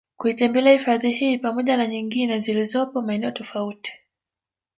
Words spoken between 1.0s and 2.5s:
hii pamoja na nyingine